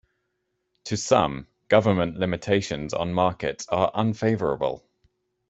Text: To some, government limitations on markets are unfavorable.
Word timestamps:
To 0.85 0.97
some, 0.97 1.45
government 1.67 2.17
limitations 2.17 2.95
on 2.95 3.13
markets 3.13 3.67
are 3.69 3.91
unfavorable. 3.93 4.83